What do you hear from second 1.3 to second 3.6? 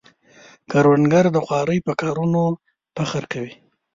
د خوارۍ په کارونو فخر کوي